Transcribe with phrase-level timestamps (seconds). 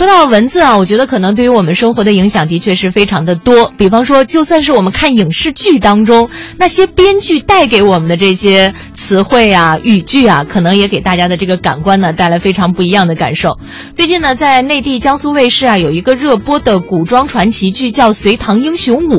[0.00, 3.70] 说到文字啊，我觉得可能对于我们生活的影响的确是非常的多。
[3.76, 13.58] 比方说，就算是我们看影视剧当中那些编剧带给我们的这些词汇啊、语句啊，可能也给大家的这个感官呢带来非常不一样的感受。
[13.94, 19.16] 最近呢，在内地江苏卫视啊有一个热播的古装传奇剧叫《隋唐英雄舞》，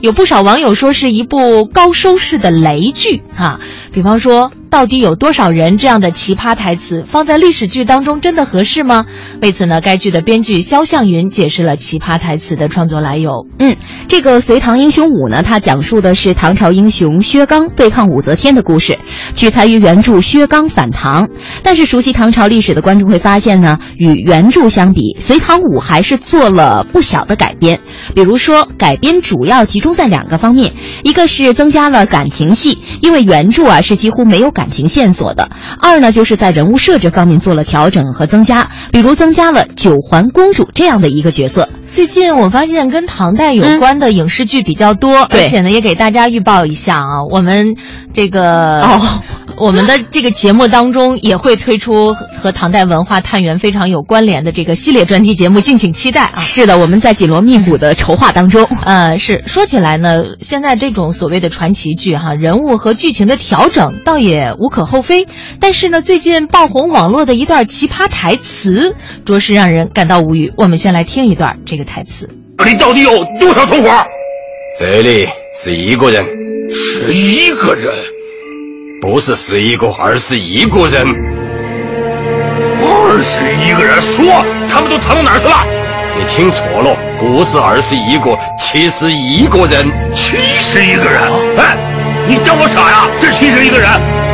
[0.00, 3.60] 有不少网友说是一部高收视的雷剧啊。
[3.92, 9.04] 比方说，到底有多少人这样的奇葩台词放在历史剧当中真的合适吗？
[9.42, 13.46] 为此呢，该剧的编剧肖向云解释了奇葩台词的创作来由。
[13.58, 13.76] 嗯，
[14.08, 18.98] 这个《隋唐英雄五》呢，它讲述的是唐朝英雄薛刚对抗武则天的故事，
[19.34, 21.26] 取材于原著《薛刚反唐》。
[21.62, 27.78] 但是熟悉唐朝历史的观众会发现呢，与原著相比，《隋唐五》还是做了不小的改编。
[28.14, 30.72] 比如说，改编主要集中在两个方面，
[31.04, 35.48] 一个是增加了感情戏，因为原著啊是几乎没有感情线索的；
[35.80, 41.68] 二呢，就是在人物设置方面做了调整和增加，比如增加了九环公主这样的一个角色。
[41.90, 47.74] 最近我发现跟唐代有关的影视剧比较多，而且呢，也给大家预报一下啊，我们
[48.14, 49.22] 这个哦，
[49.62, 56.40] 我们的这个节目当中也会推出和唐代文化探源非常有关联的这个系列专题节目，敬请期待啊。
[56.40, 58.64] 是的，我们在紧锣密鼓的筹划当中。
[58.84, 65.28] 呃，是说起来呢，现在这种所谓的传奇剧哈，人物和剧情的调整倒也无可厚非。
[65.60, 70.52] 但是呢，最近爆红网络的一段奇葩台词，着实让人感到无语。
[70.56, 72.28] 我们先来听一段这个台词。
[72.58, 73.88] 这里到底有多少同伙？
[74.80, 75.24] 这里
[75.62, 76.24] 是一个人，
[76.68, 77.94] 十一个人，
[79.02, 81.04] 不是十一个，而是一个人。
[82.80, 84.00] 二十一个人。
[84.14, 85.56] 说，他们都藏到哪儿去了？
[86.16, 89.84] 你听错了，不是二十一个，七十一个人。
[90.14, 91.20] 七十一个人。
[91.56, 91.76] 哎，
[92.28, 93.10] 你当我傻呀？
[93.20, 93.90] 这七十一个人，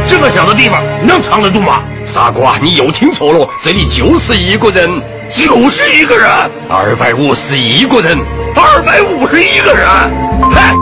[0.07, 1.83] 这么小的地方能藏得住吗？
[2.13, 4.87] 傻瓜，你又听错了，这里就是一个人，
[5.35, 6.29] 九十一个人，
[6.69, 8.15] 二百五十一个人。
[8.55, 9.89] 二百五十一个人。
[10.55, 10.75] 哎，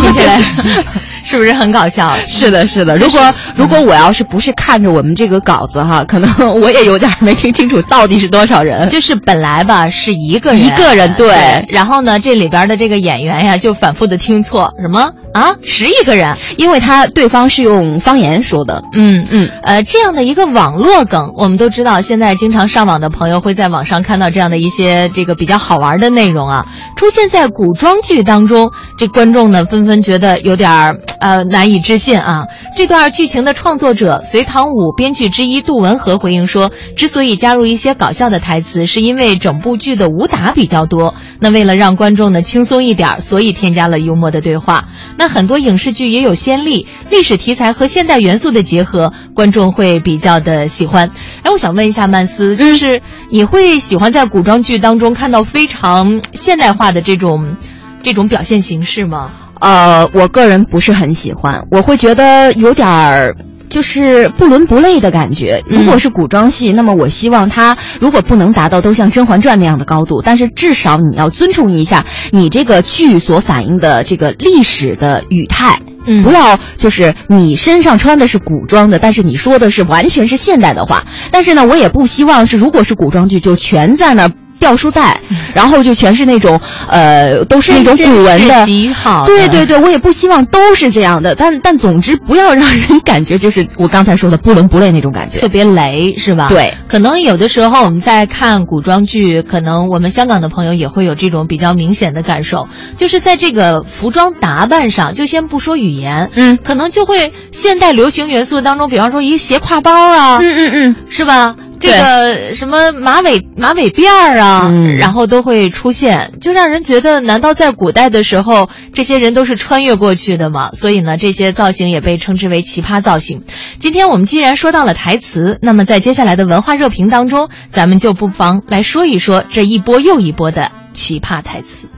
[0.00, 0.40] 听起来
[1.28, 2.16] 是不是很搞笑？
[2.26, 2.96] 是的，是的。
[2.96, 3.20] 如果
[3.54, 8.88] 如果我要是不是看着我们这个稿子哈， 可能我也有点没听清楚到底是多少人。
[8.88, 11.66] 就是本来吧是一个人，一个人对。
[11.68, 15.12] 然后呢，这里边的这个演员呀就反复的听错，什么？
[15.34, 15.54] 啊？
[15.62, 18.82] 十一个人，因为他对方是用方言说的。
[18.94, 26.64] 嗯嗯，呃，这样的一个网络梗，我们都知道，现在经常上网的朋友会在网上看到这样的一些这个比较好玩的内容啊，
[26.96, 32.46] 出现在古装剧当中，这观众呢纷纷觉得有点儿呃难以置信啊。
[32.76, 44.88] 这段剧情的创作者隋唐舞编剧之一杜文和回应说，之所以加入一些搞笑的台词，是因为整部剧的武打比较多，那为了让观众呢轻松一点，所以添加了幽默的对话。
[45.16, 51.10] 那很多影视剧也有先例，历史题材和现代元素的结合，观众会比较的喜欢。
[51.42, 53.00] 哎，我想问一下曼斯，就是
[53.30, 57.56] 你会喜欢在古装剧当中看到非常现代化的这种
[58.02, 59.32] 这种表现形式吗？
[59.60, 63.36] 呃，我个人不是很喜欢，我会觉得有点儿。
[63.68, 65.62] 就是不伦不类的感觉。
[65.68, 75.78] 如果是古装戏，那么我希望它如果不能达到都像《甄嬛传》那样的高度，但是至少你要尊重一下你这个剧所反映的这个历史的语态。
[76.06, 81.04] 嗯不要就是你身上穿的是古装的，但是你说的是完全是现代的话。
[81.30, 85.20] 但是呢，我也不希望是如果是古装剧就全在那儿掉书袋，
[85.54, 91.34] 然后就全是那种呃都是那种古文的极好的对对对，我也不希望都是这样的。
[91.34, 95.48] 但但总之不要让人感觉就是我刚才说的不伦不类那种感觉特。
[95.48, 96.48] 别雷是吧？
[96.48, 111.56] 对，可能有的时候我们在看古装剧，可能我们香港的朋友也会有这种比较明显的感受，就是在这个服装打扮上，就先不说语言，嗯可能就会现代流行元素当中，比方说一个斜挎包啊，嗯嗯嗯，是吧？
[111.80, 120.70] 这个什么马尾马尾辫儿啊，嗯然后都会出现，就让人觉得，难道在古代的时候，这些人都是穿越过去的吗？
[120.72, 123.42] 所以呢，这些造型也被称之为奇葩造型。
[123.78, 131.88] 今天我们既然说到了台词，那么在接下来的文化热评当中，咱们就不妨来说一说这一波又一波的奇葩台词。